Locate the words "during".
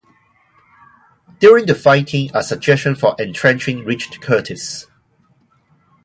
1.37-1.67